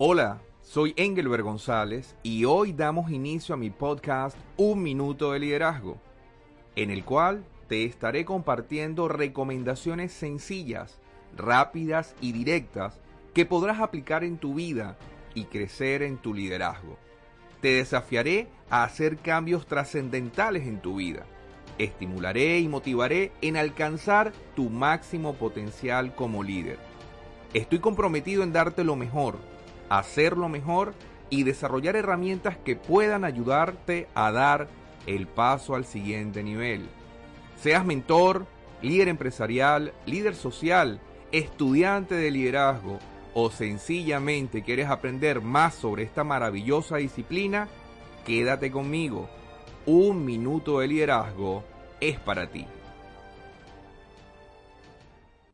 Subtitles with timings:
[0.00, 5.98] Hola, soy Engelbert González y hoy damos inicio a mi podcast Un Minuto de Liderazgo,
[6.76, 11.00] en el cual te estaré compartiendo recomendaciones sencillas,
[11.36, 13.00] rápidas y directas
[13.34, 14.96] que podrás aplicar en tu vida
[15.34, 16.96] y crecer en tu liderazgo.
[17.60, 21.26] Te desafiaré a hacer cambios trascendentales en tu vida.
[21.76, 26.78] Estimularé y motivaré en alcanzar tu máximo potencial como líder.
[27.52, 29.57] Estoy comprometido en darte lo mejor
[29.88, 30.94] hacerlo mejor
[31.30, 34.68] y desarrollar herramientas que puedan ayudarte a dar
[35.06, 36.88] el paso al siguiente nivel.
[37.60, 38.46] Seas mentor,
[38.82, 41.00] líder empresarial, líder social,
[41.32, 42.98] estudiante de liderazgo
[43.34, 47.68] o sencillamente quieres aprender más sobre esta maravillosa disciplina,
[48.24, 49.28] quédate conmigo.
[49.86, 51.64] Un minuto de liderazgo
[52.00, 52.66] es para ti.